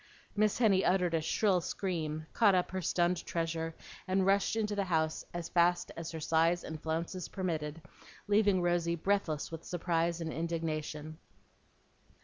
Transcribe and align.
Miss 0.35 0.57
Henny 0.57 0.83
uttered 0.83 1.13
a 1.13 1.21
shrill 1.21 1.61
scream, 1.61 2.25
caught 2.33 2.55
up 2.55 2.71
her 2.71 2.81
stunned 2.81 3.23
treasure, 3.23 3.75
and 4.07 4.25
rushed 4.25 4.55
into 4.55 4.75
the 4.75 4.85
house 4.85 5.23
as 5.31 5.47
fast 5.47 5.91
as 5.95 6.09
her 6.11 6.19
size 6.19 6.63
and 6.63 6.81
flounces 6.81 7.27
permitted, 7.29 7.83
leaving 8.27 8.63
Rosy 8.63 8.95
breathless 8.95 9.51
with 9.51 9.63
surprise 9.63 10.19
and 10.19 10.33
indignation. 10.33 11.19